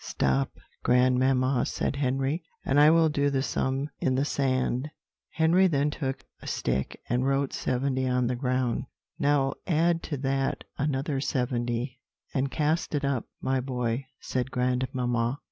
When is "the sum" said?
3.29-3.87